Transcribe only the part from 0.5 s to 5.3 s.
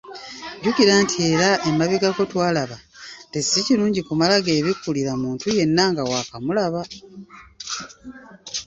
Jjukira nti era emabegako twalaba nti si kirungi kumala “geebikkulira”